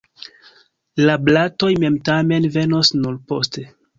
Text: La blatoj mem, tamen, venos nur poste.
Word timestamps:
La 1.09 1.17
blatoj 1.25 1.69
mem, 1.85 1.99
tamen, 2.09 2.49
venos 2.57 2.93
nur 3.03 3.23
poste. 3.33 3.67